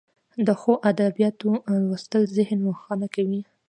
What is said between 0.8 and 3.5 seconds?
ادبیاتو لوستل ذهن روښانه کوي.